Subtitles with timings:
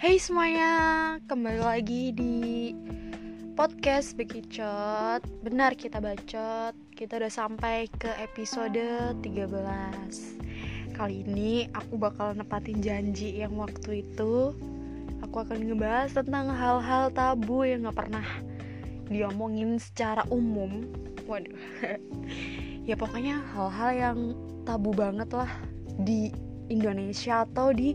[0.00, 0.72] Hey semuanya,
[1.28, 2.72] kembali lagi di
[3.52, 8.80] podcast Bekicot Benar kita bacot, kita udah sampai ke episode
[9.20, 14.56] 13 Kali ini aku bakal nepatin janji yang waktu itu.
[15.20, 18.24] Aku akan ngebahas tentang hal-hal tabu yang gak pernah
[19.12, 20.88] diomongin secara umum.
[21.28, 21.60] Waduh.
[22.88, 24.18] Ya pokoknya hal-hal yang
[24.64, 25.52] tabu banget lah
[26.00, 26.32] di
[26.72, 27.92] Indonesia atau di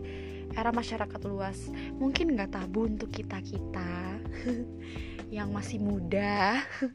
[0.56, 1.68] era masyarakat luas.
[2.00, 4.18] Mungkin nggak tabu untuk kita kita
[5.36, 6.58] yang masih muda.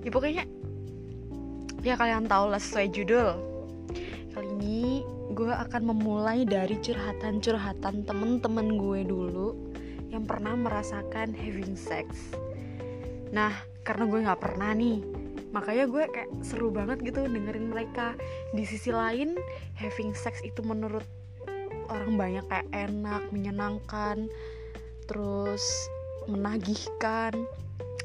[0.00, 0.44] Ya pokoknya
[1.80, 3.36] ya kalian tahu lah sesuai judul.
[4.32, 9.56] Kali ini gue akan memulai dari curhatan-curhatan temen-temen gue dulu
[10.08, 12.32] yang pernah merasakan having sex.
[13.32, 13.52] Nah
[13.84, 15.04] karena gue nggak pernah nih
[15.50, 18.16] makanya gue kayak seru banget gitu dengerin mereka.
[18.56, 19.36] Di sisi lain
[19.76, 21.04] having sex itu menurut
[21.90, 24.30] orang banyak kayak enak menyenangkan
[25.10, 25.62] terus
[26.30, 27.34] menagihkan.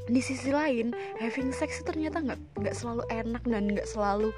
[0.06, 4.30] Di sisi lain having sex itu ternyata nggak nggak selalu enak dan nggak selalu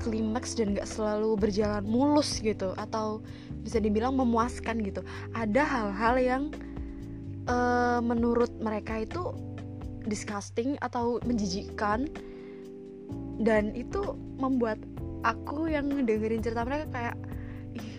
[0.00, 3.20] klimaks dan nggak selalu berjalan mulus gitu atau
[3.60, 5.04] bisa dibilang memuaskan gitu.
[5.36, 6.42] Ada hal-hal yang
[7.50, 9.34] uh, menurut mereka itu
[10.08, 12.08] disgusting atau menjijikkan
[13.44, 14.80] dan itu membuat
[15.26, 17.16] aku yang dengerin cerita mereka kayak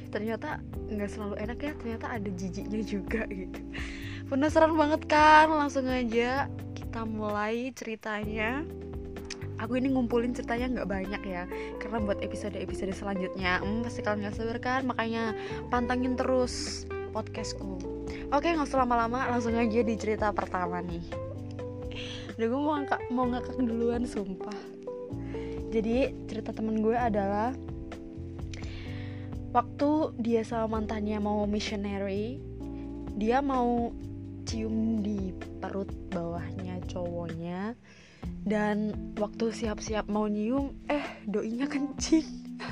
[0.09, 3.61] ternyata nggak selalu enak ya ternyata ada jijiknya juga gitu.
[4.29, 5.49] Penasaran banget kan?
[5.49, 8.65] Langsung aja kita mulai ceritanya.
[9.59, 11.43] Aku ini ngumpulin ceritanya nggak banyak ya
[11.83, 13.59] karena buat episode-episode selanjutnya.
[13.59, 14.81] Hmm, pasti kalian nggak sabar kan?
[14.87, 15.35] Makanya
[15.67, 17.81] pantangin terus podcastku.
[18.31, 21.03] Oke nggak usah lama-lama langsung aja di cerita pertama nih.
[22.39, 24.55] Udah gue mau ngakak mau ngakak duluan sumpah.
[25.69, 27.51] Jadi cerita temen gue adalah
[29.49, 32.37] waktu dia sama mantannya mau missionary
[33.19, 33.91] dia mau
[34.47, 37.75] cium di perut bawahnya cowoknya.
[38.47, 42.25] Dan waktu siap-siap mau nyium eh doinya kencing.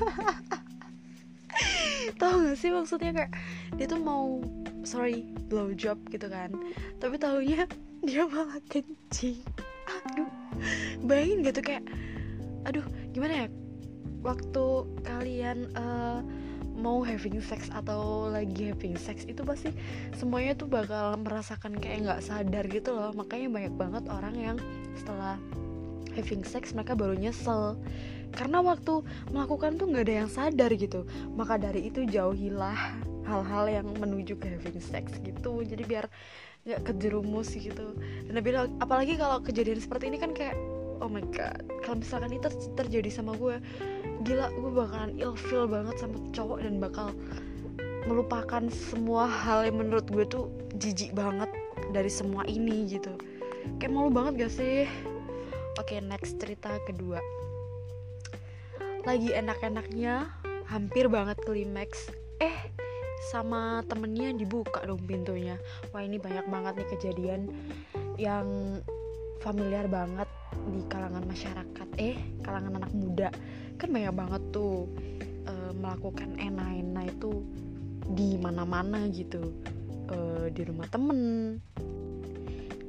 [2.20, 3.32] Tahu gak sih maksudnya kayak
[3.76, 4.40] dia tuh mau
[4.82, 6.50] sorry blow job gitu kan.
[6.96, 7.68] Tapi tahunya
[8.02, 9.44] dia malah kencing.
[9.86, 10.30] Aduh
[11.04, 11.84] bayangin gitu kayak
[12.64, 13.46] aduh gimana ya?
[14.24, 14.66] Waktu
[15.06, 16.24] kalian uh,
[16.78, 19.74] mau having sex atau lagi having sex itu pasti
[20.14, 23.10] semuanya tuh bakal merasakan kayak nggak sadar gitu loh.
[23.12, 24.56] Makanya banyak banget orang yang
[24.94, 25.36] setelah
[26.14, 27.74] having sex mereka baru nyesel.
[28.30, 29.02] Karena waktu
[29.34, 31.04] melakukan tuh nggak ada yang sadar gitu.
[31.34, 32.78] Maka dari itu jauhilah
[33.26, 35.60] hal-hal yang menuju ke having sex gitu.
[35.66, 36.06] Jadi biar
[36.62, 37.98] nggak kejerumus gitu.
[38.30, 38.38] Dan
[38.78, 40.54] apalagi kalau kejadian seperti ini kan kayak
[41.00, 41.62] oh my god.
[41.82, 43.58] Kalau misalkan itu terjadi sama gue
[44.26, 47.14] gila gue bakalan ilfeel banget sama cowok dan bakal
[48.10, 50.50] melupakan semua hal yang menurut gue tuh
[50.80, 51.48] jijik banget
[51.92, 53.14] dari semua ini gitu.
[53.78, 54.88] Kayak malu banget gak sih?
[55.78, 57.20] Oke next cerita kedua.
[59.06, 60.28] Lagi enak-enaknya
[60.66, 62.10] hampir banget klimaks.
[62.42, 62.54] Eh
[63.30, 65.58] sama temennya dibuka dong pintunya.
[65.90, 67.40] Wah ini banyak banget nih kejadian
[68.18, 68.78] yang
[69.42, 70.26] familiar banget
[70.68, 73.28] di kalangan masyarakat eh kalangan anak muda
[73.78, 74.90] kan banyak banget tuh
[75.46, 77.46] e, melakukan ena-ena itu
[78.12, 79.54] di mana-mana gitu.
[80.08, 81.20] E, di rumah temen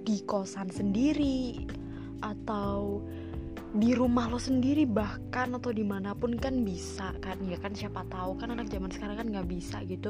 [0.03, 1.69] di kosan sendiri
[2.25, 3.05] atau
[3.69, 7.37] di rumah lo sendiri bahkan atau di mana pun kan bisa kan.
[7.45, 10.09] Ya kan siapa tahu kan anak zaman sekarang kan nggak bisa gitu.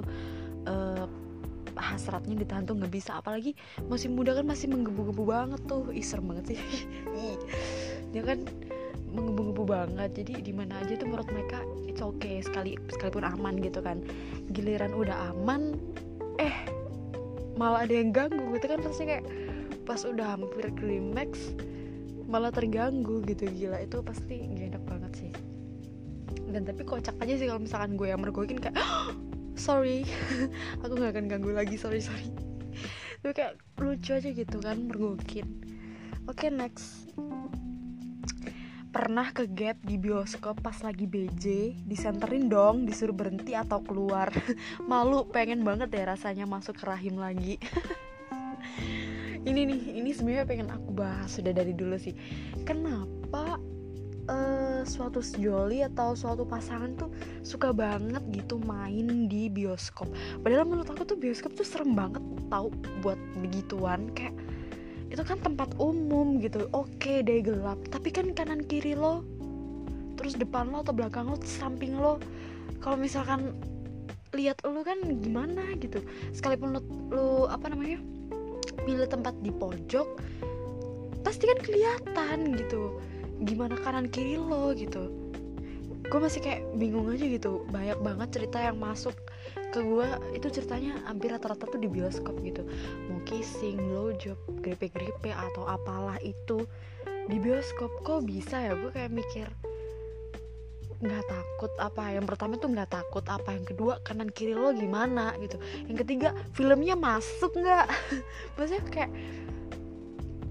[0.63, 1.03] Uh,
[1.79, 3.17] hasratnya ditahan tuh nggak bisa.
[3.17, 3.55] Apalagi
[3.87, 5.89] masih muda kan masih menggebu-gebu banget tuh.
[5.95, 6.59] Iser banget sih.
[8.11, 8.45] Dia kan
[9.09, 10.09] menggebu-gebu banget.
[10.19, 14.03] Jadi di mana aja tuh menurut mereka it's okay sekali sekalipun aman gitu kan.
[14.51, 15.79] Giliran udah aman
[16.37, 16.55] eh
[17.55, 18.79] malah ada yang ganggu gitu kan.
[18.83, 19.25] Pasti kayak
[19.87, 21.57] pas udah hampir klimaks
[22.29, 23.49] malah terganggu gitu.
[23.49, 25.31] Gila itu pasti gak enak banget sih.
[26.49, 29.13] Dan tapi kocak aja sih kalau misalkan gue yang mergokin kayak oh,
[29.69, 30.01] sorry.
[30.81, 32.33] Aku nggak akan ganggu lagi sorry sorry.
[33.21, 35.69] Tapi kayak lucu aja gitu kan mergokin
[36.29, 37.09] oke okay, next.
[38.89, 44.29] Pernah ke gap di bioskop pas lagi BJ disenterin dong disuruh berhenti atau keluar.
[44.89, 47.57] Malu pengen banget ya rasanya masuk ke rahim lagi.
[49.39, 52.11] Ini nih ini sebenarnya pengen aku bahas sudah dari dulu sih.
[52.67, 53.55] Kenapa
[54.29, 57.09] uh, suatu sejoli atau suatu pasangan tuh
[57.41, 60.07] suka banget gitu main di bioskop.
[60.45, 62.69] Padahal menurut aku tuh bioskop tuh serem banget tau
[63.01, 64.13] buat begituan.
[64.13, 64.37] Kayak
[65.09, 66.69] itu kan tempat umum gitu.
[66.71, 67.81] Oke deh gelap.
[67.89, 69.25] Tapi kan kanan kiri lo
[70.15, 72.19] terus depan lo atau belakang lo samping lo
[72.83, 73.55] kalau misalkan
[74.37, 76.05] lihat lu kan gimana gitu.
[76.31, 77.97] Sekalipun lu, lu apa namanya
[78.85, 80.07] milih tempat di pojok
[81.19, 82.95] pasti kan kelihatan gitu
[83.43, 85.11] gimana kanan kiri lo gitu.
[86.09, 87.63] Gue masih kayak bingung aja gitu.
[87.69, 89.13] Banyak banget cerita yang masuk
[89.69, 92.65] ke gue itu ceritanya hampir rata-rata tuh di bioskop gitu.
[93.07, 96.65] Mau kissing, blowjob, grepe-grepe atau apalah itu
[97.29, 98.01] di bioskop.
[98.01, 98.73] Kok bisa ya?
[98.73, 99.47] Gue kayak mikir
[100.99, 102.11] nggak takut apa?
[102.11, 103.55] Yang pertama tuh nggak takut apa?
[103.55, 105.55] Yang kedua kanan kiri lo gimana gitu?
[105.87, 107.87] Yang ketiga filmnya masuk nggak?
[108.57, 109.11] Maksudnya kayak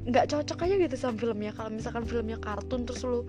[0.08, 1.52] nggak cocok aja gitu sama filmnya.
[1.52, 3.28] Kalau misalkan filmnya kartun terus lo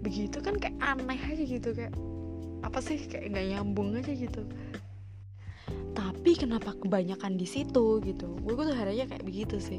[0.00, 1.92] begitu kan kayak aneh aja gitu kayak
[2.64, 4.42] apa sih kayak nggak nyambung aja gitu.
[5.94, 8.28] Tapi kenapa kebanyakan di situ gitu?
[8.42, 9.78] Gue tuh harapnya kayak begitu sih.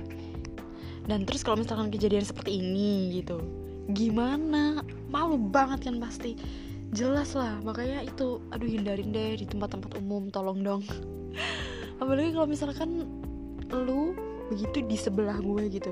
[1.05, 3.41] Dan terus kalau misalkan kejadian seperti ini gitu
[3.93, 4.85] gimana?
[5.09, 6.37] Malu banget kan pasti.
[6.93, 10.81] Jelas lah makanya itu aduh hindarin deh di tempat-tempat umum tolong dong.
[12.01, 13.09] Apalagi kalau misalkan
[13.73, 14.13] lu
[14.49, 15.91] begitu di sebelah gue gitu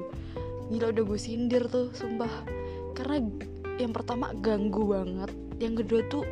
[0.72, 2.32] gila udah gue sindir tuh sumpah.
[2.94, 3.24] Karena
[3.82, 6.24] yang pertama ganggu banget yang kedua tuh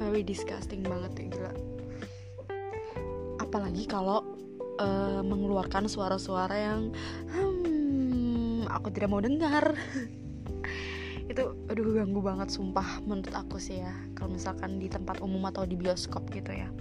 [0.00, 1.52] very disgusting banget ya gila.
[3.42, 4.24] Apalagi kalau
[4.80, 6.80] uh, mengeluarkan suara-suara yang
[7.30, 9.76] hmm, aku tidak mau dengar.
[11.30, 13.92] Itu aduh ganggu banget sumpah menurut aku sih ya.
[14.16, 16.72] Kalau misalkan di tempat umum atau di bioskop gitu ya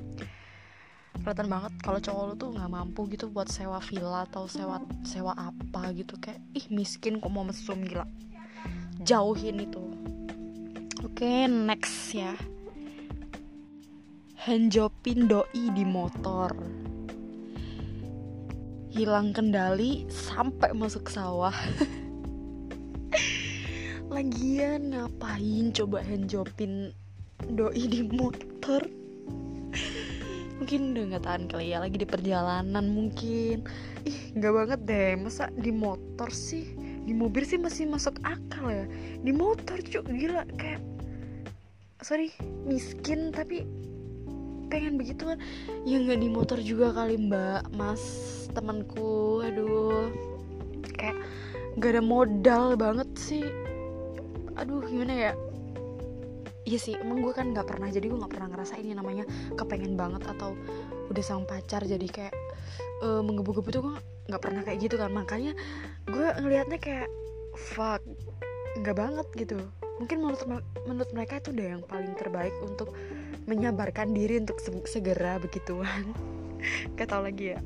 [1.22, 5.38] kelihatan banget kalau cowok lu tuh nggak mampu gitu buat sewa villa atau sewa sewa
[5.38, 6.18] apa gitu.
[6.18, 8.10] Kayak ih miskin kok mau mesum gila.
[9.06, 9.82] Jauhin itu.
[11.06, 12.34] Oke next ya.
[14.42, 16.50] Handjopin doi di motor.
[18.92, 21.56] Hilang kendali sampai masuk sawah.
[24.14, 26.92] Lagian ngapain coba handjopin
[27.54, 29.01] doi di motor
[30.62, 33.66] mungkin udah nggak tahan kali ya lagi di perjalanan mungkin.
[34.06, 35.12] Ih nggak banget deh.
[35.18, 36.78] Masa di motor sih?
[37.02, 38.86] Di mobil sih masih masuk akal ya.
[39.26, 40.46] Di motor cuk gila.
[40.62, 40.86] Kayak
[42.06, 42.30] sorry
[42.70, 43.66] miskin tapi
[44.70, 45.42] pengen begitu kan.
[45.82, 47.66] Ya nggak di motor juga kali mbak.
[47.74, 50.14] Mas temanku aduh.
[50.94, 51.18] Kayak
[51.82, 53.50] gak ada modal banget sih.
[54.62, 55.32] Aduh gimana ya
[56.62, 59.26] Iya sih, emang gue kan gak pernah Jadi gue gak pernah ngerasain yang namanya
[59.58, 60.54] Kepengen banget atau
[61.10, 62.36] udah sang pacar Jadi kayak
[63.02, 63.96] uh, menggebu-gebu tuh gue
[64.30, 65.10] gak pernah kayak gitu kan.
[65.10, 65.58] Makanya
[66.06, 67.10] gue ngelihatnya kayak
[67.58, 68.06] Fuck
[68.86, 69.58] Gak banget gitu.
[69.98, 70.42] Mungkin menurut,
[70.86, 72.94] menurut mereka itu udah yang paling terbaik Untuk
[73.50, 76.14] menyabarkan diri untuk segera begituan.
[76.98, 77.60] Gak tau lagi ya.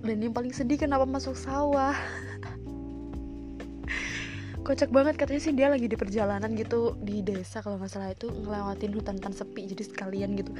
[0.00, 1.92] Dan yang paling sedih kenapa masuk sawah
[4.70, 8.30] kocak banget katanya sih dia lagi di perjalanan gitu di desa kalau nggak salah itu
[8.30, 10.54] ngelewatin hutan-hutan sepi jadi sekalian gitu.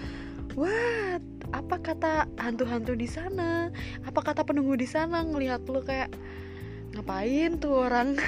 [0.58, 1.22] What?
[1.54, 3.70] Apa kata hantu-hantu di sana?
[4.02, 5.22] Apa kata penunggu di sana?
[5.22, 6.10] Ngelihat lu kayak
[6.98, 8.18] ngapain tuh orang?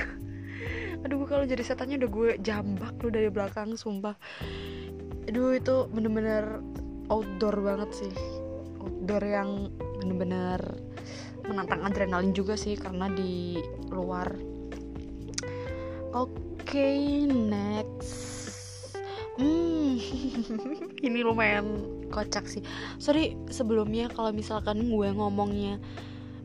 [1.03, 4.15] Aduh kalau jadi setannya udah gue jambak lu dari belakang sumpah.
[5.27, 6.63] Aduh itu bener-bener
[7.11, 8.13] outdoor banget sih.
[8.79, 9.51] Outdoor yang
[9.99, 10.63] bener-bener
[11.43, 13.59] menantang adrenalin juga sih karena di
[13.91, 14.52] luar
[16.13, 18.41] okay, next.
[19.41, 19.97] Hmm.
[21.07, 21.81] Ini lumayan
[22.13, 22.61] kocak sih.
[23.01, 25.81] Sorry sebelumnya kalau misalkan gue ngomongnya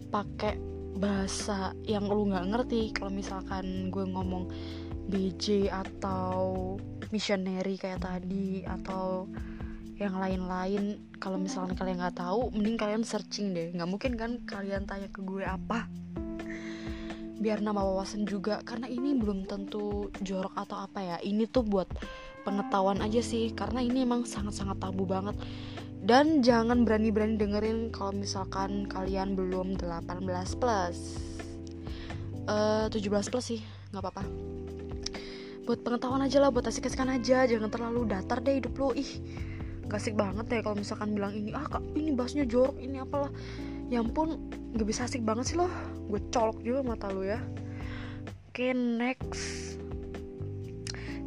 [0.07, 0.55] pakai
[0.97, 4.49] bahasa yang lu nggak ngerti kalau misalkan gue ngomong
[5.07, 6.73] BJ atau
[7.13, 9.29] missionary kayak tadi atau
[9.99, 13.75] yang lain-lain kalau misalnya kalian nggak tahu mending kalian searching deh.
[13.75, 15.85] Nggak mungkin kan kalian tanya ke gue apa
[17.37, 21.17] biar nama wawasan juga karena ini belum tentu jorok atau apa ya.
[21.21, 21.87] Ini tuh buat
[22.43, 25.37] pengetahuan aja sih karena ini emang sangat-sangat tabu banget.
[25.97, 30.23] Dan jangan berani-berani dengerin kalau misalkan kalian belum 18
[30.61, 30.97] plus.
[32.47, 34.23] Uh, 17 plus sih nggak apa-apa.
[35.67, 39.19] Buat pengetahuan aja lah buat asik-asikan aja jangan terlalu datar deh hidup lo ih
[39.87, 43.31] gak banget deh kalau misalkan bilang ini ah kak ini bahasnya jorok ini apalah
[43.87, 44.35] ya ampun
[44.75, 45.71] gak bisa asik banget sih loh
[46.07, 47.39] gue colok juga mata lo ya.
[48.47, 49.75] Oke okay, next.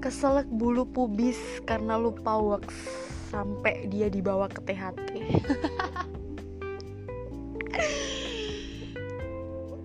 [0.00, 1.36] Keselak bulu pubis
[1.68, 2.72] karena lupa wax
[3.28, 5.10] sampai dia dibawa ke THT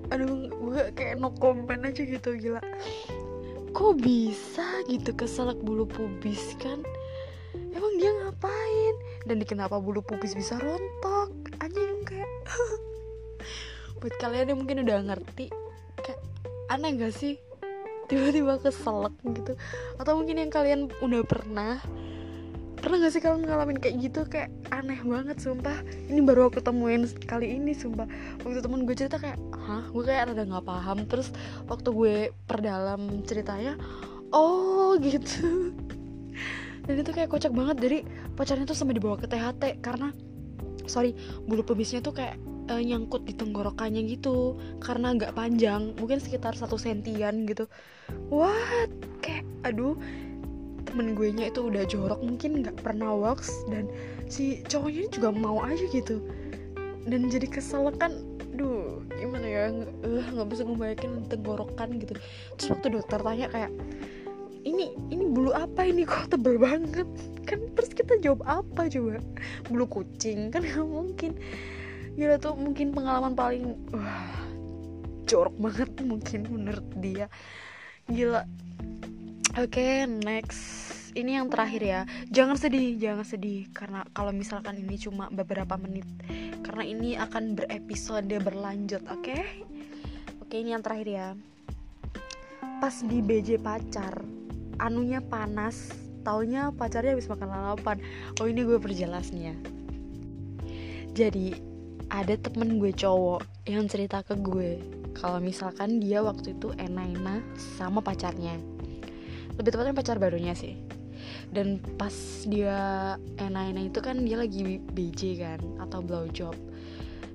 [0.10, 2.64] aduh gue kayak no comment aja gitu gila.
[3.76, 6.80] Kok bisa gitu keselak bulu pubis kan?
[7.76, 8.96] Emang dia ngapain?
[9.28, 11.45] Dan kenapa bulu pubis bisa rontok
[14.06, 15.50] buat kalian yang mungkin udah ngerti
[15.98, 16.22] kayak
[16.70, 17.42] aneh gak sih?
[18.06, 19.58] Tiba-tiba keselak gitu.
[19.98, 21.82] Atau mungkin yang kalian udah pernah
[22.78, 24.30] pernah gak sih kalian ngalamin kayak gitu?
[24.30, 25.82] Kayak aneh banget sumpah.
[26.06, 28.06] Ini baru aku temuin kali ini sumpah.
[28.46, 29.90] Waktu temen gue cerita kayak hah?
[29.90, 31.10] Gue kayak rada nggak paham.
[31.10, 31.34] Terus
[31.66, 33.74] waktu gue perdalam ceritanya
[34.30, 35.74] oh gitu.
[36.86, 37.82] Dan itu kayak kocak banget.
[37.82, 37.98] Jadi
[38.38, 40.14] pacarnya tuh sampai dibawa ke THT karena
[40.86, 41.18] sorry
[41.50, 42.38] bulu pubisnya tuh kayak
[42.70, 47.70] uh, nyangkut di tenggorokannya gitu karena nggak panjang mungkin sekitar satu sentian gitu.
[48.30, 48.90] What?
[49.22, 49.98] Kayak aduh
[50.86, 53.90] temen gue nya itu udah jorok mungkin nggak pernah wax dan
[54.30, 56.22] si cowoknya juga mau aja gitu.
[57.06, 58.18] Dan jadi kesel kan
[58.56, 59.64] duh gimana ya
[60.08, 62.14] nggak uh, bisa ngebayangin tenggorokan gitu.
[62.58, 63.72] Terus waktu dokter tanya kayak
[64.66, 66.08] ini ini bulu apa ini?
[66.08, 67.06] Kok tebel banget?
[67.46, 69.22] Kan terus kita jawab apa coba?
[69.70, 71.38] Bulu kucing kan nggak mungkin
[72.16, 74.46] gila tuh mungkin pengalaman paling wah
[75.28, 77.28] jorok banget mungkin menurut dia.
[78.08, 78.46] Gila.
[79.56, 80.64] Oke okay, next.
[81.16, 82.02] Ini yang terakhir ya.
[82.32, 83.68] Jangan sedih jangan sedih.
[83.72, 86.08] Karena kalau misalkan ini cuma beberapa menit
[86.64, 89.24] karena ini akan berepisode berlanjut oke?
[89.24, 89.42] Okay?
[90.40, 91.28] oke okay, ini yang terakhir ya.
[92.84, 94.24] Pas di BJ pacar
[94.84, 95.96] anunya panas
[96.26, 97.98] taunya pacarnya habis makan lalapan.
[98.42, 99.56] Oh ini gue perjelas nih ya.
[101.16, 101.75] Jadi
[102.10, 104.78] ada temen gue cowok yang cerita ke gue
[105.16, 108.60] kalau misalkan dia waktu itu enak-enak sama pacarnya.
[109.56, 110.76] Lebih tepatnya pacar barunya sih.
[111.50, 112.14] Dan pas
[112.46, 116.54] dia enak-enak itu kan dia lagi BJ kan atau blow job.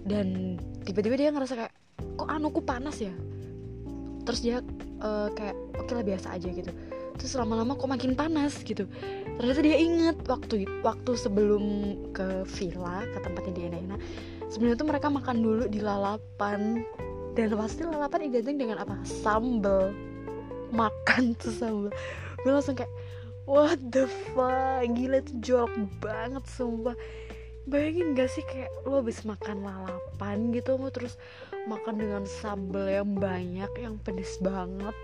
[0.05, 1.75] Dan tiba-tiba dia ngerasa kayak
[2.21, 3.13] kok anuku panas ya?
[4.29, 4.61] Terus dia
[5.01, 6.71] uh, kayak oke okay lah biasa aja gitu.
[7.17, 8.85] Terus lama-lama kok makin panas gitu.
[9.41, 11.65] Ternyata dia inget waktu waktu sebelum
[12.13, 14.01] ke villa ke tempatnya dia enak-enak
[14.51, 16.83] sebenarnya tuh mereka makan dulu di lalapan.
[17.39, 18.99] Dan pasti lalapan identik dengan apa?
[19.07, 19.95] Sambel
[20.71, 21.91] makan tuh sambel
[22.41, 22.91] gue langsung kayak
[23.45, 24.87] what the fuck?
[24.87, 26.97] Gila itu jorok banget sumpah.
[27.69, 31.21] Bayangin gak sih kayak lo habis makan lalapan gitu lo terus
[31.69, 34.97] makan dengan sambal yang banyak yang pedes banget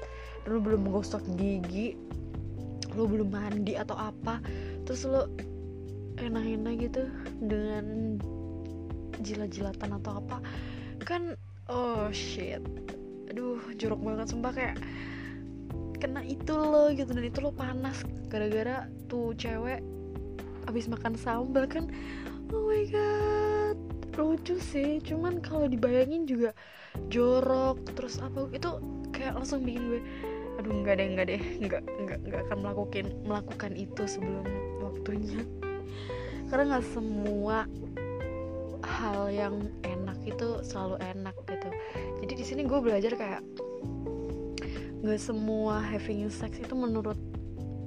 [0.43, 1.95] dan lo belum menggosok gigi
[2.97, 4.41] lo belum mandi atau apa
[4.89, 5.29] terus lo
[6.17, 7.03] enak-enak gitu
[7.45, 8.17] dengan
[9.23, 10.43] jilat-jilatan atau apa
[11.05, 11.37] kan
[11.71, 12.63] oh shit.
[13.31, 14.77] Aduh jorok banget sumpah kayak
[15.99, 17.11] kena itu lo gitu.
[17.11, 19.81] Dan itu lo panas gara-gara tuh cewek
[20.67, 21.91] abis makan sambal kan.
[22.51, 23.77] Oh my god
[24.17, 24.99] lucu sih.
[25.05, 26.57] Cuman kalau dibayangin juga
[27.13, 28.81] jorok terus apa itu
[29.13, 30.03] kayak langsung bikin gue
[30.57, 34.47] aduh nggak deh nggak deh nggak nggak nggak akan melakukan melakukan itu sebelum
[34.81, 35.45] waktunya.
[36.49, 37.69] Karena nggak semua
[38.85, 41.69] hal yang enak itu selalu enak gitu.
[42.25, 43.43] Jadi di sini gue belajar kayak
[45.07, 47.17] gak semua having sex itu menurut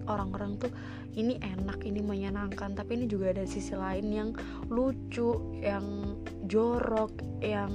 [0.08, 0.72] orang-orang tuh
[1.14, 2.74] ini enak ini menyenangkan.
[2.74, 4.30] Tapi ini juga ada sisi lain yang
[4.72, 6.18] lucu yang
[6.48, 7.74] jorok yang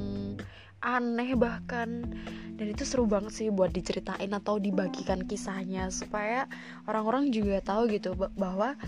[0.82, 2.06] aneh bahkan.
[2.54, 6.46] Dan itu seru banget sih buat diceritain atau dibagikan kisahnya supaya
[6.86, 8.78] orang-orang juga tahu gitu bahwa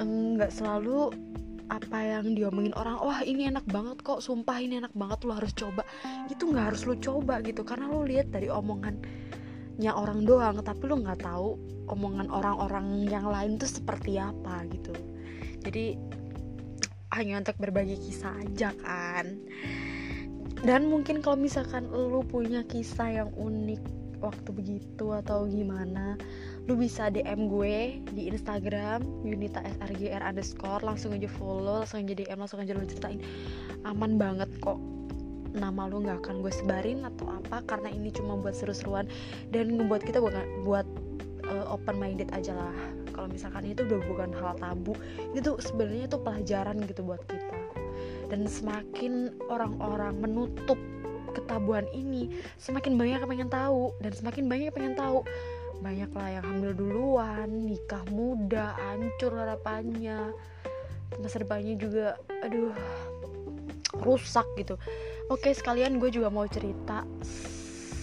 [0.00, 1.12] enggak selalu
[1.72, 5.56] apa yang diomongin orang wah ini enak banget kok sumpah ini enak banget lo harus
[5.56, 5.88] coba.
[6.28, 9.00] Itu nggak harus lo coba gitu karena lo lihat dari omongan
[9.80, 11.56] nya orang doang tapi lu nggak tahu
[11.88, 14.92] omongan orang-orang yang lain tuh seperti apa gitu.
[15.64, 15.96] Jadi
[17.16, 19.40] hanya untuk berbagi kisah aja kan.
[20.62, 26.14] Dan mungkin kalau misalkan lu punya kisah yang unik waktu begitu atau gimana
[26.70, 32.38] lu bisa DM gue di Instagram Yunita SRGR underscore langsung aja follow langsung aja DM
[32.38, 33.18] langsung aja lu ceritain.
[33.82, 34.78] Aman banget kok.
[35.52, 39.10] Nama lu nggak akan gue sebarin atau apa karena ini cuma buat seru-seruan
[39.50, 40.86] dan ngebuat kita bukan buat
[41.50, 42.76] uh, open minded aja lah.
[43.10, 44.94] Kalau misalkan itu udah bukan hal tabu
[45.34, 47.58] itu sebenarnya itu pelajaran gitu buat kita.
[48.30, 50.78] Dan semakin orang-orang menutup
[51.32, 52.28] ketabuhan ini
[52.60, 55.24] semakin banyak yang pengen tahu dan semakin banyak yang pengen tahu
[55.82, 60.30] banyak lah yang hamil duluan nikah muda hancur harapannya.
[61.18, 62.72] Masa depannya juga aduh
[64.00, 64.78] rusak gitu.
[65.28, 67.02] Oke sekalian gue juga mau cerita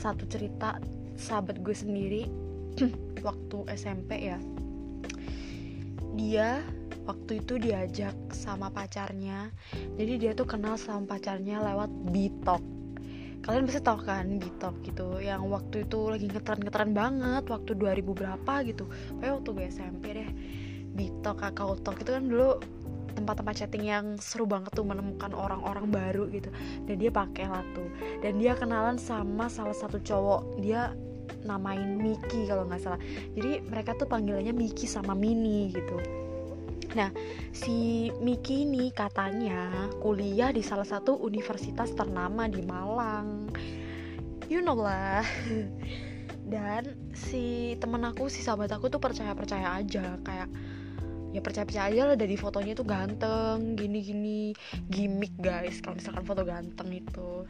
[0.03, 0.77] satu cerita
[1.15, 2.23] sahabat gue sendiri.
[3.25, 4.37] Waktu SMP ya.
[6.19, 6.59] Dia
[7.07, 9.49] waktu itu diajak sama pacarnya.
[9.97, 12.78] Jadi dia tuh kenal sama pacarnya lewat Bitok
[13.43, 18.53] kalian bisa tau kan Bitok gitu yang waktu itu lagi ngetren-ngetren banget waktu 2000 berapa
[18.67, 18.85] gitu.
[19.19, 20.29] Kayak waktu gue SMP deh
[20.93, 22.59] Bitok kakak Talk itu kan dulu
[23.15, 26.51] tempat-tempat chatting yang seru banget tuh menemukan orang-orang baru gitu.
[26.85, 27.87] Dan dia pakai lah tuh.
[28.19, 30.91] Dan dia kenalan sama salah satu cowok dia
[31.45, 32.99] namain Miki kalau nggak salah.
[33.37, 36.18] Jadi mereka tuh panggilannya Miki sama Mini gitu
[36.97, 37.13] Nah,
[37.53, 43.49] si Miki ini katanya kuliah di salah satu universitas ternama di Malang.
[44.49, 45.21] You know lah.
[46.53, 50.49] Dan si temen aku, si sahabat aku tuh percaya-percaya aja kayak
[51.29, 54.49] ya percaya-percaya aja lah dari fotonya tuh ganteng gini-gini
[54.89, 57.45] gimmick guys kalau misalkan foto ganteng itu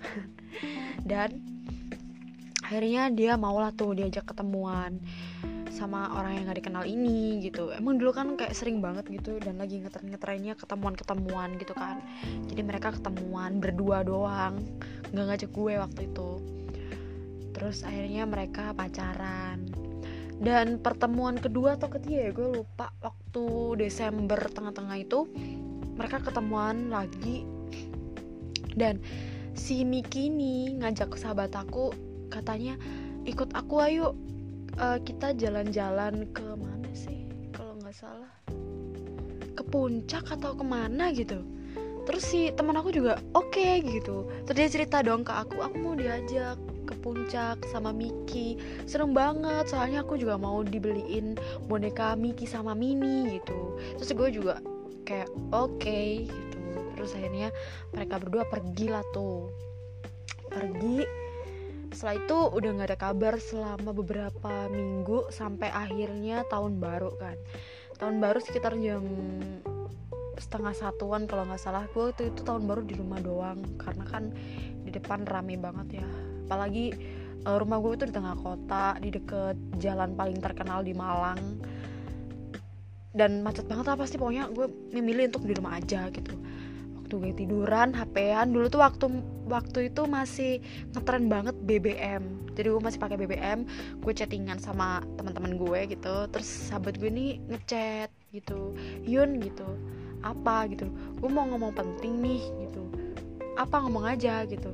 [1.10, 1.40] dan
[2.60, 5.00] akhirnya dia mau lah tuh diajak ketemuan
[5.70, 7.70] sama orang yang gak dikenal ini gitu.
[7.72, 12.02] Emang dulu kan kayak sering banget gitu dan lagi ngetren ngetrennya ketemuan ketemuan gitu kan.
[12.50, 14.60] Jadi mereka ketemuan berdua doang
[15.10, 16.30] nggak ngajak gue waktu itu.
[17.54, 19.66] Terus akhirnya mereka pacaran.
[20.40, 25.28] Dan pertemuan kedua atau ketiga ya gue lupa waktu Desember tengah-tengah itu
[26.00, 27.44] mereka ketemuan lagi.
[28.72, 29.04] Dan
[29.52, 31.92] si Miki ini ngajak sahabat aku
[32.32, 32.80] katanya
[33.28, 34.16] ikut aku ayo
[34.80, 37.28] uh, kita jalan-jalan ke mana sih?
[37.52, 38.32] Kalau nggak salah.
[39.54, 41.44] Ke puncak atau ke mana gitu.
[42.08, 44.26] Terus si teman aku juga oke okay, gitu.
[44.48, 46.58] Terus dia cerita dong ke aku aku mau diajak
[46.90, 48.58] ke puncak sama Miki
[48.90, 51.38] serem banget soalnya aku juga mau dibeliin
[51.70, 53.78] boneka Miki sama Mini gitu.
[54.02, 54.58] Terus gue juga
[55.06, 56.58] kayak oke okay, gitu.
[56.98, 57.54] Terus akhirnya
[57.94, 59.54] mereka berdua pergi lah tuh.
[60.50, 61.29] Pergi
[61.90, 67.38] setelah itu udah nggak ada kabar selama beberapa minggu sampai akhirnya tahun baru kan.
[68.00, 69.04] Tahun baru sekitar jam
[70.40, 71.86] setengah satuan kalau nggak salah.
[71.92, 74.32] Gue itu, itu tahun baru di rumah doang karena kan
[74.86, 76.08] di depan rame banget ya.
[76.48, 76.96] Apalagi
[77.44, 81.42] uh, rumah gue itu di tengah kota di deket jalan paling terkenal di Malang.
[83.10, 86.38] Dan macet banget lah pasti pokoknya gue memilih untuk di rumah aja gitu
[87.10, 89.10] waktu gue tiduran HPan dulu tuh waktu
[89.50, 90.62] waktu itu masih
[90.94, 93.66] ngetren banget BBM jadi gue masih pakai BBM
[93.98, 96.30] gue chattingan sama teman-teman gue gitu.
[96.30, 99.66] Terus sahabat gue nih ngechat gitu Yun gitu
[100.22, 100.70] apa?
[100.70, 100.86] gitu.
[101.18, 102.84] Gue mau ngomong penting nih gitu.
[103.58, 104.70] Apa ngomong aja gitu.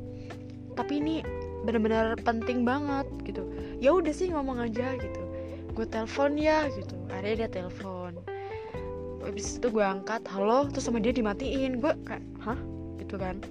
[0.75, 1.23] Tapi ini
[1.63, 3.47] bener-bener penting banget gitu.
[3.79, 5.21] Ya udah sih ngomong aja gitu.
[5.71, 6.99] Gue telepon ya gitu.
[7.07, 8.04] Akhirnya dia telepon
[9.25, 11.81] habis itu gue angkat halo terus sama dia dimatiin.
[11.81, 12.59] Gue kayak hah?
[13.01, 13.41] Gitu kan.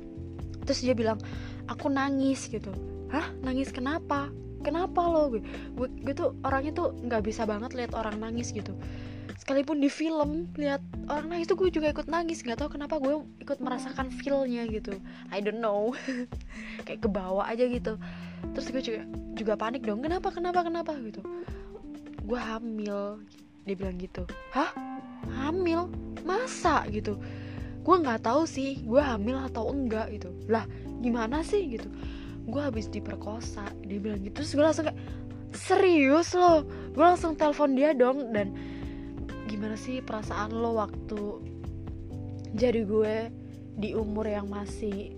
[0.64, 1.18] Terus dia bilang
[1.66, 2.70] aku nangis gitu.
[3.10, 3.26] Hah?
[3.42, 4.30] Nangis kenapa?
[4.64, 5.34] Kenapa lo?
[5.34, 5.42] Gue
[5.76, 8.72] gue, gue tuh orangnya tuh nggak bisa banget lihat orang nangis gitu.
[9.34, 12.40] Sekalipun di film lihat orang nangis tuh gue juga ikut nangis.
[12.46, 14.96] Nggak tahu kenapa gue ikut merasakan feelnya gitu.
[15.34, 15.92] I don't know.
[16.87, 17.98] Kayak ke bawah aja gitu.
[18.56, 19.00] Terus gue juga
[19.34, 20.00] juga panik dong.
[20.00, 20.30] Kenapa?
[20.30, 20.64] Kenapa?
[20.64, 20.94] Kenapa?
[20.96, 21.20] Gitu.
[22.24, 23.20] Gue hamil.
[23.68, 24.24] Dia bilang gitu.
[24.52, 24.93] Hah
[25.32, 25.88] hamil
[26.24, 27.20] masa gitu?
[27.84, 30.32] Gue nggak tahu sih gue hamil atau enggak gitu.
[30.48, 30.64] Lah
[31.00, 31.88] gimana sih gitu?
[32.44, 35.00] Gue habis diperkosa dia bilang gitu terus gue langsung kayak
[35.54, 38.52] serius loh gue langsung telepon dia dong dan
[39.46, 41.22] gimana sih perasaan lo waktu
[42.54, 43.16] jadi gue
[43.78, 45.14] di umur yang masih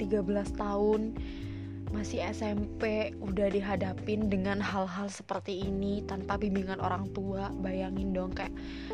[0.00, 0.24] 13
[0.56, 1.16] tahun
[1.88, 8.52] masih SMP udah dihadapin dengan hal-hal seperti ini tanpa bimbingan orang tua bayangin dong kayak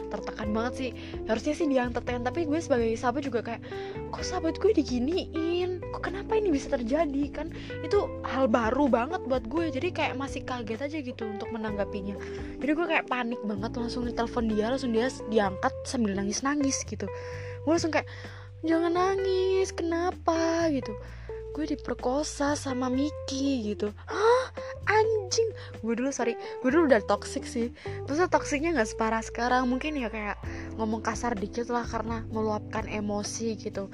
[0.08, 0.90] tertekan banget sih.
[1.26, 3.62] Harusnya sih dia yang tertekan tapi gue sebagai sahabat juga kayak
[4.14, 5.82] kok sahabat gue diginiin?
[5.90, 7.24] Kok kenapa ini bisa terjadi?
[7.34, 7.50] Kan
[7.82, 12.14] itu hal baru banget buat gue jadi kayak masih kaget aja gitu untuk menanggapinya.
[12.62, 17.10] Jadi gue kayak panik banget langsung ditelepon dia langsung dia diangkat sambil nangis nangis gitu.
[17.66, 18.06] Gue langsung kayak
[18.64, 20.70] jangan nangis kenapa?
[20.72, 20.96] gitu
[21.54, 23.94] gue diperkosa sama Miki gitu.
[24.10, 24.44] Hah?
[24.90, 25.54] Anjing.
[25.86, 26.34] Gue dulu sorry.
[26.60, 27.70] Gue dulu udah toxic sih.
[28.10, 29.70] Terus toksiknya nggak separah sekarang.
[29.70, 30.42] Mungkin ya kayak
[30.74, 33.86] ngomong kasar dikit lah karena meluapkan emosi gitu.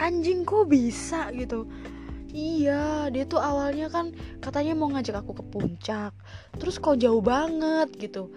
[0.00, 1.68] Anjing kok bisa gitu?
[2.32, 6.16] Iya, dia tuh awalnya kan katanya mau ngajak aku ke puncak.
[6.56, 8.32] Terus kok jauh banget gitu.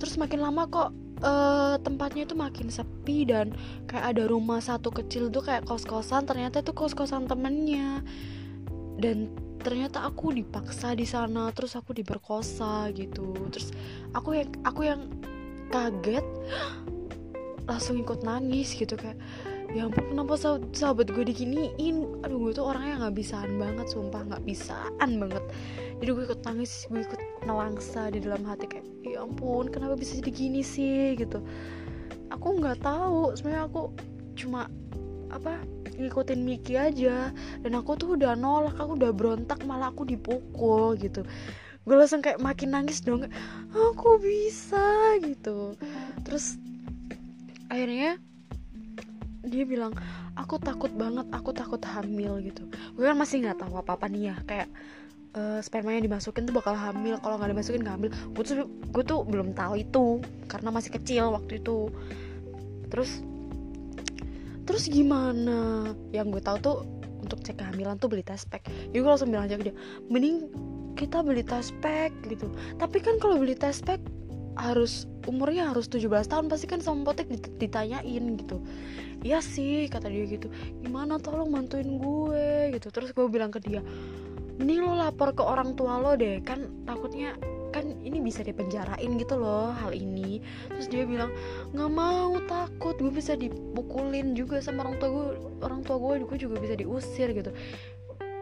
[0.00, 3.54] Terus makin lama kok uh, tempatnya itu makin sepi dan
[3.90, 8.02] kayak ada rumah satu kecil tuh kayak kos-kosan ternyata itu kos-kosan temennya.
[8.98, 9.30] Dan
[9.62, 13.34] ternyata aku dipaksa di sana terus aku diperkosa gitu.
[13.50, 13.74] Terus
[14.14, 15.00] aku yang aku yang
[15.68, 16.24] kaget
[17.70, 19.20] langsung ikut nangis gitu kayak
[19.68, 20.34] ya ampun kenapa
[20.72, 22.24] sahabat gue diginiin?
[22.24, 25.44] Aduh gue tuh orangnya nggak bisaan banget sumpah nggak bisaan banget.
[26.00, 30.18] Jadi gue ikut nangis gue ikut nelangsa di dalam hati kayak ya ampun kenapa bisa
[30.18, 31.14] jadi gini sih?
[31.14, 31.38] Gitu.
[32.34, 33.82] Aku nggak tahu sebenarnya aku
[34.38, 34.70] cuma
[35.28, 35.60] apa
[35.98, 37.34] ngikutin Miki aja.
[37.60, 41.26] Dan aku tuh udah nolak aku udah berontak malah aku dipukul gitu.
[41.88, 43.26] Gue langsung kayak makin nangis dong
[43.72, 45.16] aku bisa?
[45.24, 45.74] Gitu.
[46.22, 46.60] Terus
[47.68, 48.20] akhirnya
[49.48, 49.96] dia bilang
[50.36, 52.68] aku takut banget aku takut hamil gitu.
[52.94, 54.68] Gue kan masih nggak tahu apa apa nih ya kayak
[55.34, 57.18] uh, spermanya dimasukin tuh bakal hamil.
[57.20, 58.10] Kalau nggak dimasukin nggak hamil.
[58.32, 61.92] Gue tuh gue tuh belum tahu itu karena masih kecil waktu itu.
[62.88, 63.20] Terus
[64.64, 65.92] terus gimana?
[66.14, 66.76] Yang gue tahu tuh
[67.18, 68.68] untuk cek kehamilan tuh beli tes pack.
[68.68, 69.76] Jadi gue langsung bilang aja ke dia
[70.08, 70.48] mending
[70.94, 72.48] kita beli tes pack gitu.
[72.78, 74.00] Tapi kan kalau beli tes pack
[74.58, 77.30] harus umurnya harus 17 tahun pasti kan sama potek
[77.62, 78.58] ditanyain gitu.
[79.22, 80.50] Iya sih kata dia gitu.
[80.82, 81.22] Gimana?
[81.22, 82.90] Tolong bantuin gue gitu.
[82.90, 83.82] Terus gue bilang ke dia
[84.58, 89.36] mending lo lapor ke orang tua lo deh kan takutnya kan ini bisa dipenjarain gitu
[89.36, 90.40] loh hal ini.
[90.72, 91.30] Terus dia bilang
[91.76, 95.26] nggak mau takut gue bisa dipukulin juga sama orang tua gue
[95.62, 97.52] orang tua gue gue juga bisa diusir gitu.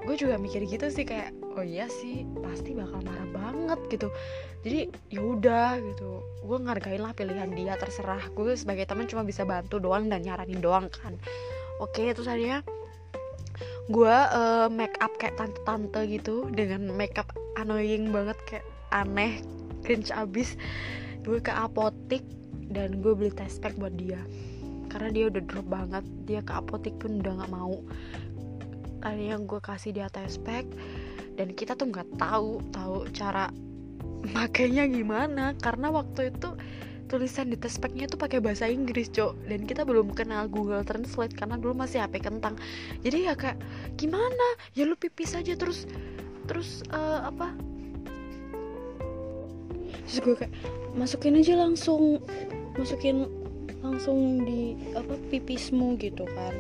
[0.06, 4.08] Gue juga mikir gitu sih kayak oh iya sih pasti bakal marah banget gitu.
[4.62, 6.22] Jadi ya udah gitu.
[6.46, 8.22] Gue ngargain lah pilihan dia terserah.
[8.30, 11.18] Gue sebagai teman cuma bisa bantu doang dan nyaranin doang kan.
[11.82, 12.62] Oke terus akhirnya
[13.86, 19.38] gue uh, make up kayak tante-tante gitu dengan make up annoying banget kayak aneh
[19.86, 20.58] cringe abis.
[21.22, 22.22] Gue ke apotik
[22.70, 24.18] dan gue beli test pack buat dia.
[24.90, 27.78] Karena dia udah drop banget dia ke apotik pun udah nggak mau.
[29.06, 30.66] Akhirnya gue kasih dia test pack
[31.38, 33.54] dan kita tuh nggak tahu tahu cara
[34.34, 35.54] makainya gimana.
[35.62, 36.58] Karena waktu itu
[37.06, 39.46] tulisan di test packnya tuh pakai bahasa Inggris cok.
[39.46, 42.58] Dan kita belum kenal Google Translate karena dulu masih HP kentang.
[43.02, 43.58] Jadi ya kayak
[43.94, 44.46] gimana?
[44.74, 45.54] Ya lu pipis aja.
[45.54, 45.86] Terus
[46.50, 47.54] terus uh, apa?
[50.06, 50.54] Terus gue kayak
[50.94, 52.22] masukin aja langsung
[52.78, 53.26] masukin
[53.82, 56.54] langsung di apa pipismu gitu kan.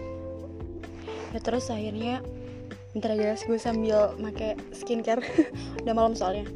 [1.34, 2.22] Ya terus akhirnya
[2.94, 5.22] bentar aja gue sambil pakai skincare.
[5.82, 6.46] Udah malam soalnya.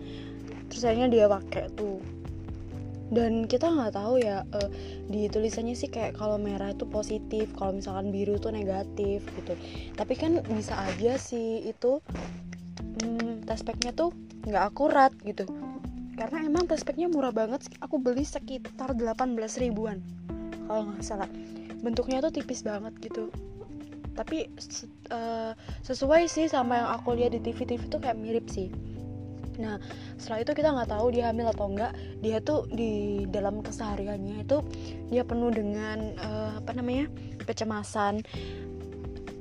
[0.70, 2.19] Terus akhirnya dia pakai tuh
[3.11, 4.70] dan kita nggak tahu ya uh,
[5.11, 9.55] di tulisannya sih kayak kalau merah itu positif kalau misalkan biru itu negatif gitu.
[9.99, 11.99] Tapi kan bisa aja sih itu
[13.03, 14.14] hmm, tespeknya tuh
[14.46, 15.44] nggak akurat gitu.
[16.14, 19.99] Karena emang tespeknya murah banget aku beli sekitar 18 ribuan
[20.70, 21.29] kalau nggak salah.
[21.83, 23.35] Bentuknya tuh tipis banget gitu.
[24.14, 24.46] Tapi
[25.11, 28.70] uh, sesuai sih sama yang aku lihat di TV-TV tuh kayak mirip sih
[29.61, 29.77] nah
[30.16, 31.92] setelah itu kita nggak tahu dia hamil atau enggak
[32.25, 34.64] dia tuh di dalam kesehariannya itu
[35.12, 37.12] dia penuh dengan uh, apa namanya
[37.44, 38.23] kecemasan.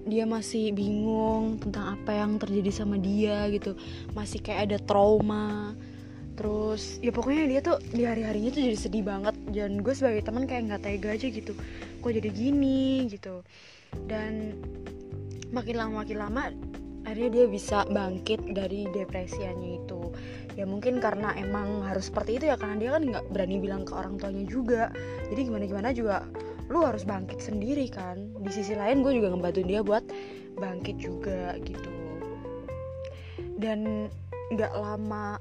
[0.09, 3.77] Dia masih bingung tentang apa yang terjadi sama dia gitu.
[4.17, 5.77] Masih kayak ada trauma.
[6.33, 9.37] Terus ya pokoknya dia tuh di hari harinya tuh jadi sedih banget.
[9.53, 11.53] Dan gue sebagai teman kayak nggak tega aja gitu.
[12.01, 13.45] Kok jadi gini gitu.
[14.09, 14.57] Dan
[15.53, 16.41] makin lama makin lama
[17.05, 19.98] akhirnya dia bisa bangkit dari depresiannya itu
[20.59, 23.95] ya mungkin karena emang harus seperti itu ya karena dia kan nggak berani bilang ke
[23.95, 24.91] orang tuanya juga.
[25.31, 26.27] Jadi gimana gimana juga
[26.67, 28.35] lu harus bangkit sendiri kan.
[28.43, 30.03] Di sisi lain gue juga ngebantu dia buat
[30.59, 31.91] bangkit juga gitu.
[33.55, 34.11] Dan
[34.51, 35.39] nggak lama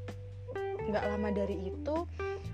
[0.86, 1.96] nggak lama dari itu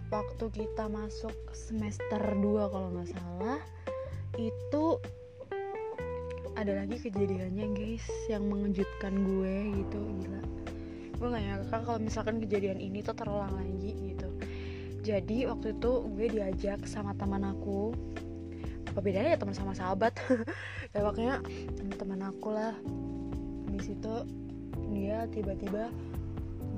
[0.08, 3.60] waktu kita masuk semester 2 kalau nggak salah
[4.40, 4.98] itu
[6.54, 10.63] ada lagi kejadiannya guys yang mengejutkan gue gitu gila
[11.14, 14.28] gue gak nyangka kalau misalkan kejadian ini tuh terulang lagi gitu.
[15.04, 17.92] Jadi waktu itu gue diajak sama teman aku.
[18.90, 20.16] Apa bedanya ya teman sama sahabat?
[20.94, 21.42] Ya pokoknya
[21.98, 22.70] teman aku lah.
[23.66, 24.14] Di situ
[24.94, 25.90] dia tiba-tiba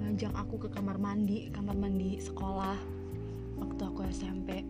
[0.00, 2.76] ngajak aku ke kamar mandi kamar mandi sekolah
[3.56, 4.64] waktu aku SMP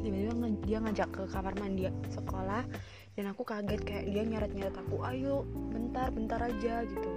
[0.00, 0.32] tiba-tiba
[0.64, 2.62] dia ngajak ke kamar mandi sekolah
[3.14, 7.10] dan aku kaget kayak dia nyeret-nyeret aku ayo bentar bentar aja gitu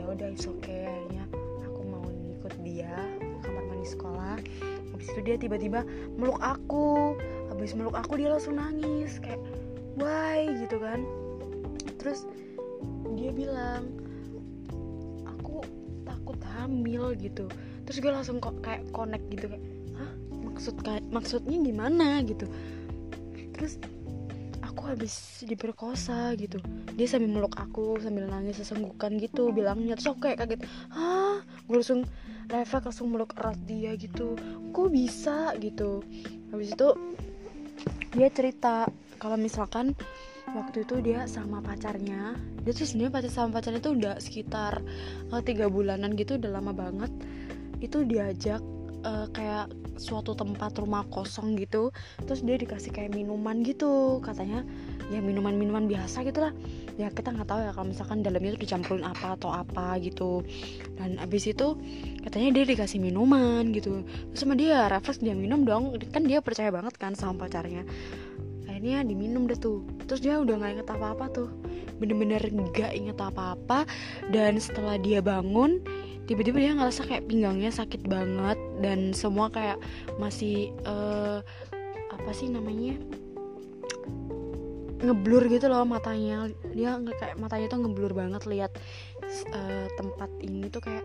[0.00, 1.04] ya udah oke okay.
[1.68, 4.36] Aku mau ikut dia ke kamar mandi sekolah.
[4.96, 5.84] Habis itu dia tiba-tiba
[6.16, 7.20] meluk aku.
[7.52, 9.20] Habis meluk aku dia langsung nangis.
[9.20, 9.44] Kayak
[10.00, 10.48] why?
[10.64, 11.04] gitu kan.
[12.00, 12.24] Terus
[13.12, 13.92] dia bilang
[16.60, 17.48] hamil gitu.
[17.88, 19.64] Terus gue langsung kok kayak connect gitu kayak
[19.96, 20.10] hah?
[20.44, 22.20] Maksud kayak maksudnya gimana?
[22.22, 22.44] gitu.
[23.56, 23.99] Terus aku
[24.90, 26.58] habis diperkosa gitu.
[26.98, 29.94] Dia sambil meluk aku sambil nangis sesenggukan gitu bilangnya.
[29.94, 31.40] Terus aku kayak kaget hah?
[31.70, 32.02] Gue langsung
[32.50, 34.34] refleks langsung meluk erat dia gitu.
[34.74, 35.54] Kok bisa?
[35.62, 36.02] gitu.
[36.50, 36.88] Habis itu
[38.10, 38.90] dia cerita
[39.22, 39.94] kalau misalkan
[40.50, 42.34] waktu itu dia sama pacarnya.
[42.66, 44.82] Dia tuh sebenarnya pacar sama pacarnya tuh udah sekitar
[45.30, 47.12] eh, tiga bulanan gitu udah lama banget.
[47.80, 48.60] Itu diajak
[49.08, 51.92] uh, kayak suatu tempat rumah kosong gitu
[52.24, 54.64] terus dia dikasih kayak minuman gitu katanya
[55.12, 56.56] ya minuman-minuman biasa gitu lah
[57.00, 60.44] ya kita nggak tahu ya kalau misalkan dalamnya tuh dicampurin apa atau apa gitu.
[61.00, 61.80] Dan abis itu
[62.20, 64.04] katanya dia dikasih minuman gitu.
[64.32, 65.96] Terus sama dia refleks dia minum dong.
[66.12, 67.88] Kan dia percaya banget kan sama pacarnya.
[68.68, 69.80] Akhirnya diminum deh tuh.
[70.04, 71.48] Terus dia udah nggak inget apa apa tuh.
[71.96, 73.88] Bener-bener nggak inget apa apa
[74.28, 75.80] dan setelah dia bangun
[76.28, 79.80] tiba-tiba dia ngerasa kayak pinggangnya sakit banget dan semua kayak
[80.20, 81.40] masih uh,
[82.10, 82.98] apa sih namanya
[85.00, 86.52] ngeblur gitu loh matanya.
[86.76, 88.72] Dia nggak kayak matanya tuh ngeblur banget lihat
[89.52, 91.04] uh, tempat ini tuh kayak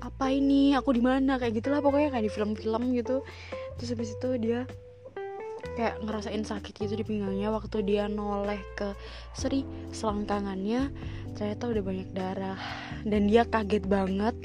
[0.00, 0.72] apa ini?
[0.76, 1.36] Aku di mana?
[1.36, 3.20] Kayak gitulah pokoknya kayak di film-film gitu.
[3.76, 4.64] Terus habis itu dia
[5.74, 8.92] kayak ngerasain sakit gitu di pinggangnya waktu dia noleh ke
[9.32, 10.92] sorry selangkangannya
[11.34, 12.60] ternyata udah banyak darah.
[13.02, 14.36] Dan dia kaget banget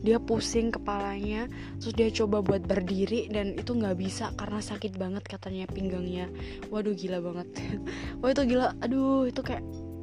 [0.00, 1.44] dia pusing kepalanya
[1.76, 6.32] terus dia coba buat berdiri dan itu nggak bisa karena sakit banget katanya pinggangnya.
[6.72, 7.48] Waduh gila banget.
[8.24, 8.72] Wah itu gila.
[8.80, 9.60] Aduh itu kayak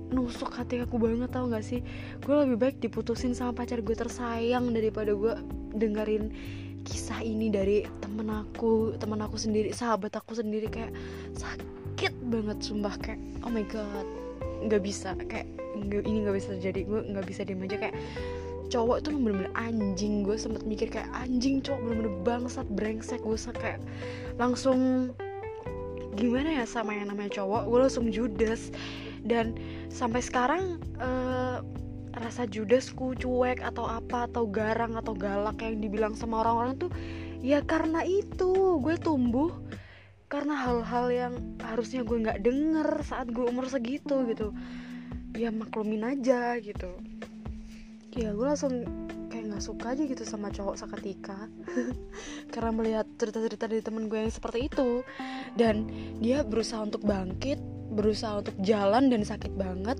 [0.07, 1.83] nusuk hati aku banget tau gak sih?
[2.23, 5.33] Gue lebih baik diputusin sama pacar gue tersayang daripada gue
[5.75, 6.31] dengerin
[6.87, 10.95] kisah ini dari temen aku temen aku sendiri sahabat aku sendiri kayak
[11.35, 14.07] sakit banget sumpah kayak oh my god
[14.63, 15.51] nggak bisa kayak
[15.91, 17.95] gak, ini nggak bisa terjadi gue nggak bisa diem aja kayak
[18.67, 23.79] cowok tuh bener-bener anjing gue sempet mikir kayak anjing cowok bener-bener bangsat brengsek gue kayak
[24.39, 25.11] langsung
[26.17, 28.73] gimana ya sama yang namanya cowok gue langsung judes
[29.23, 29.55] dan
[29.93, 31.61] sampai sekarang uh,
[32.21, 36.91] rasa judesku cuek atau apa atau garang atau galak yang dibilang sama orang-orang tuh
[37.41, 39.53] ya karena itu gue tumbuh.
[40.27, 44.51] Karena hal-hal yang harusnya gue nggak denger saat gue umur segitu gitu.
[45.31, 46.91] Ya maklumin aja gitu.
[48.11, 48.83] Ya gue langsung
[49.31, 51.47] kayak nggak suka aja gitu sama cowok seketika.
[52.51, 55.07] Karena melihat cerita-cerita dari temen gue yang seperti itu.
[55.55, 55.87] Dan
[56.19, 59.95] dia berusaha untuk bangkit berusaha untuk jalan dan sakit banget.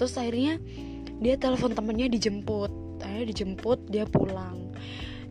[0.00, 0.56] Terus akhirnya
[1.20, 3.00] dia telepon temennya dijemput.
[3.00, 4.72] Akhirnya dijemput dia pulang.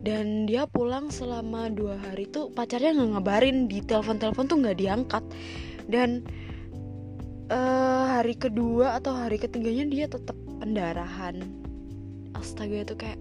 [0.02, 4.78] Dan dia pulang selama dua hari tuh pacarnya nggak ngabarin di telepon telepon tuh nggak
[4.78, 5.24] diangkat.
[5.86, 6.22] Dan
[7.50, 11.42] uh, hari kedua atau hari ketiganya dia tetap pendarahan.
[12.34, 13.18] Astaga itu kayak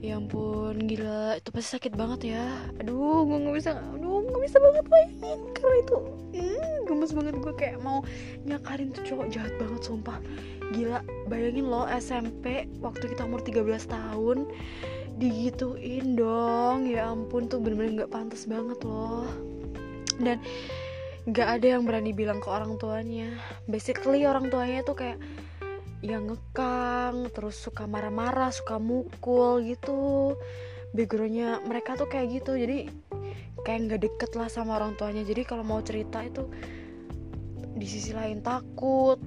[0.00, 1.36] ya ampun gila.
[1.36, 2.44] Itu pasti sakit banget ya.
[2.80, 3.70] Aduh gue nggak bisa.
[3.76, 5.96] Aduh nggak bisa banget bayangin karena itu
[6.36, 8.00] hmm, gemes banget gue kayak mau
[8.48, 10.18] nyakarin tuh cowok jahat banget sumpah.
[10.72, 14.48] Gila bayangin lo SMP waktu kita umur 13 tahun
[15.20, 16.88] digituin dong.
[16.88, 19.28] Ya ampun tuh bener-bener nggak pantas banget loh.
[20.16, 20.40] Dan
[21.28, 23.28] nggak ada yang berani bilang ke orang tuanya.
[23.68, 25.20] Basically orang tuanya tuh kayak
[26.00, 30.34] yang ngekang terus suka marah-marah suka mukul gitu.
[30.90, 32.90] Backgroundnya mereka tuh kayak gitu jadi
[33.62, 35.22] kayak nggak deket lah sama orang tuanya.
[35.22, 36.48] Jadi kalau mau cerita itu
[37.76, 39.20] di sisi lain takut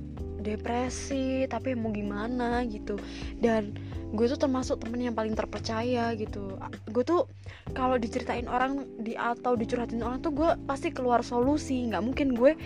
[0.43, 2.99] depresi tapi mau gimana gitu.
[3.39, 3.77] Dan
[4.13, 6.59] gue tuh termasuk temen yang paling terpercaya gitu.
[6.91, 7.29] Gue tuh
[7.71, 11.85] kalau diceritain orang di atau dicurhatin orang tuh gue pasti keluar solusi.
[11.87, 12.57] Nggak mungkin gue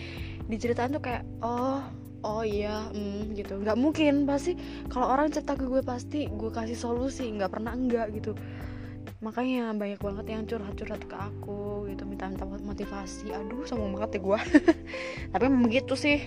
[0.49, 1.85] diceritain tuh kayak oh
[2.27, 3.55] oh iya mm, gitu.
[3.63, 4.59] Nggak mungkin pasti
[4.91, 8.35] kalau orang cerita ke gue pasti gue kasih solusi nggak pernah enggak gitu.
[9.23, 12.03] Makanya banyak banget yang curhat-curhat ke aku gitu.
[12.03, 13.31] Minta-minta motivasi.
[13.31, 14.39] Aduh sama banget ya gue
[15.33, 16.19] tapi memang gitu sih.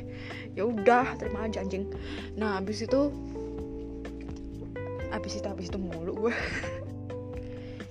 [0.56, 1.92] Ya udah terima aja anjing.
[2.40, 3.12] Nah abis itu
[5.10, 6.34] abis itu abis itu mulu gue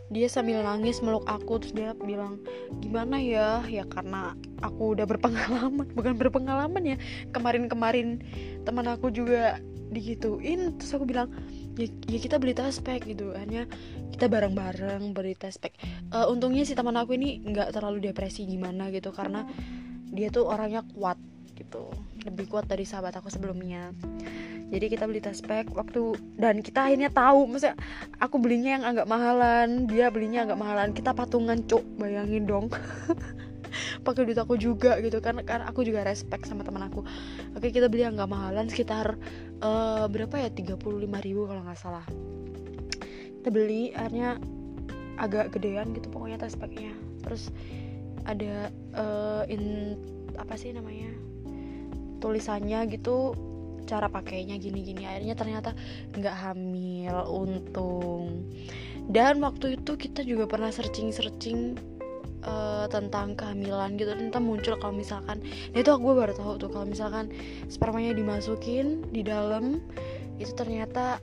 [0.10, 2.42] dia sambil nangis meluk aku terus dia bilang
[2.82, 3.62] gimana ya?
[3.70, 4.34] Ya karena
[4.66, 6.98] aku udah berpengalaman bukan berpengalaman ya
[7.34, 8.22] kemarin-kemarin
[8.66, 11.34] teman aku juga digituin terus aku bilang
[11.78, 13.32] ya, ya kita beli tespek gitu.
[13.38, 13.70] Hanya
[14.20, 15.80] kita bareng-bareng beli tespek
[16.12, 19.48] uh, untungnya si teman aku ini nggak terlalu depresi gimana gitu karena
[20.12, 21.16] dia tuh orangnya kuat
[21.56, 21.88] gitu
[22.28, 23.96] lebih kuat dari sahabat aku sebelumnya
[24.70, 27.74] jadi kita beli tespek waktu dan kita akhirnya tahu maksudnya
[28.22, 30.90] aku belinya yang agak mahalan dia belinya agak mahalan.
[30.94, 32.70] Kita patungan cuk bayangin dong.
[34.06, 37.02] Pakai duit aku juga gitu kan karena aku juga respect sama teman aku.
[37.58, 39.18] Oke kita beli yang gak mahalan sekitar
[39.66, 40.50] uh, berapa ya?
[40.54, 40.78] 35
[41.26, 42.06] ribu kalau nggak salah.
[43.42, 44.38] Kita beli akhirnya
[45.20, 47.52] agak gedean gitu pokoknya tespeknya terus
[48.24, 49.96] ada uh, in
[50.40, 51.12] apa sih namanya
[52.24, 53.36] tulisannya gitu
[53.90, 55.10] cara pakainya gini-gini.
[55.10, 55.74] Akhirnya ternyata
[56.14, 58.46] nggak hamil untung.
[59.10, 61.82] Dan waktu itu kita juga pernah searching-searching
[62.46, 64.14] uh, tentang kehamilan gitu.
[64.14, 65.42] Tentang muncul kalau misalkan
[65.74, 67.34] nah itu gue baru tahu tuh kalau misalkan
[67.66, 69.82] spermanya dimasukin di dalam
[70.38, 71.18] itu ternyata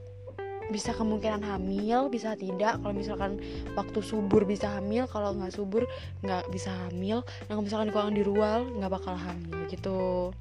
[0.66, 2.82] bisa kemungkinan hamil bisa tidak.
[2.82, 3.38] Kalau misalkan
[3.78, 5.86] waktu subur bisa hamil kalau nggak subur
[6.26, 7.22] nggak bisa hamil.
[7.46, 10.34] Nah kalau misalkan kurang di rual nggak bakal hamil gitu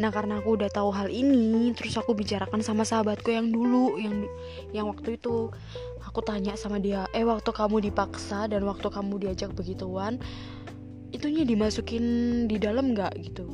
[0.00, 4.24] Nah karena aku udah tahu hal ini, terus aku bicarakan sama sahabatku yang dulu, yang
[4.72, 5.52] yang waktu itu.
[6.08, 10.20] Aku tanya sama dia, eh waktu kamu dipaksa dan waktu kamu diajak begituan,
[11.14, 12.04] itunya dimasukin
[12.50, 13.14] di dalam nggak?
[13.20, 13.44] Gitu?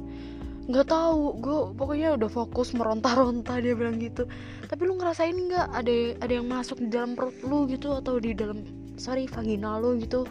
[0.69, 4.29] nggak tahu gue pokoknya udah fokus meronta-ronta dia bilang gitu.
[4.69, 8.37] Tapi lu ngerasain nggak ada ada yang masuk di dalam perut lu gitu atau di
[8.37, 8.69] dalam
[9.01, 10.29] sorry vagina lu gitu?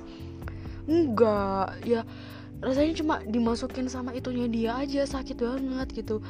[0.85, 2.05] Enggak ya
[2.61, 6.21] rasanya cuma dimasukin sama itunya dia aja sakit banget gitu.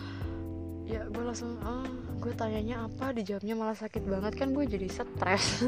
[0.87, 1.87] Ya gue langsung ah
[2.19, 3.15] gue tanyanya apa?
[3.15, 5.67] Dijawabnya malah sakit banget kan gue jadi stres.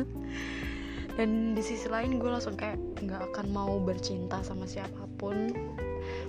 [1.17, 5.52] Dan di sisi lain gue langsung kayak nggak akan mau bercinta sama siapa pun.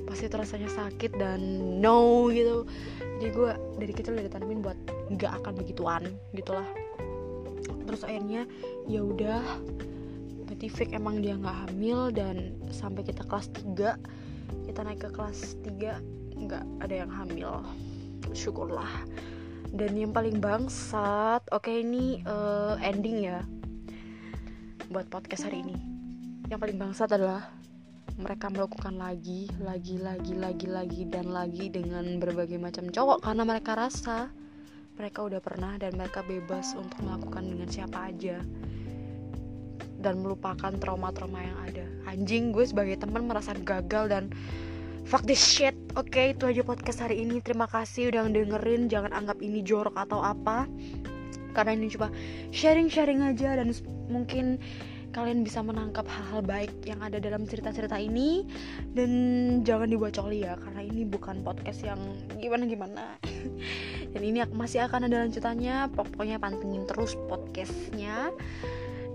[0.02, 1.38] Pasti rasanya sakit dan
[1.78, 2.66] no gitu.
[3.22, 4.78] Jadi gue dari kecil udah ditanamin buat
[5.14, 6.66] nggak akan begituan gitulah.
[7.86, 8.50] Terus akhirnya
[8.90, 9.42] ya udah
[10.68, 13.96] fake emang dia nggak hamil dan sampai kita kelas 3
[14.66, 17.64] kita naik ke kelas 3 nggak ada yang hamil.
[18.34, 18.90] Syukurlah.
[19.70, 23.46] Dan yang paling bangsat oke ini uh, ending ya
[24.90, 25.78] buat podcast hari ini.
[26.50, 27.46] Yang paling bangsat adalah
[28.20, 33.72] mereka melakukan lagi lagi lagi lagi lagi dan lagi dengan berbagai macam cowok karena mereka
[33.72, 34.28] rasa
[35.00, 38.44] mereka udah pernah dan mereka bebas untuk melakukan dengan siapa aja
[40.00, 41.84] dan melupakan trauma-trauma yang ada.
[42.08, 44.32] Anjing gue sebagai teman merasa gagal dan
[45.04, 45.76] fuck this shit.
[45.94, 47.38] Oke okay, itu aja podcast hari ini.
[47.44, 50.66] Terima kasih udah dengerin jangan anggap ini jorok atau apa.
[51.52, 52.08] Karena ini cuma
[52.54, 53.74] sharing-sharing aja dan
[54.06, 54.62] mungkin
[55.10, 58.46] kalian bisa menangkap hal-hal baik yang ada dalam cerita-cerita ini.
[58.94, 59.10] Dan
[59.66, 61.98] jangan dibocoli ya karena ini bukan podcast yang
[62.38, 63.18] gimana-gimana.
[64.14, 65.90] Dan ini masih akan ada lanjutannya.
[65.94, 68.30] Pokoknya pantengin terus podcastnya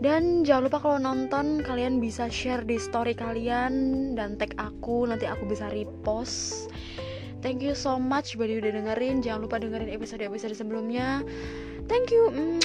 [0.03, 5.07] dan jangan lupa kalau nonton kalian bisa share di story kalian dan tag aku.
[5.07, 6.67] Nanti aku bisa repost.
[7.39, 9.21] Thank you so much buat udah dengerin.
[9.21, 11.21] Jangan lupa dengerin episode-episode sebelumnya.
[11.85, 12.59] Thank you.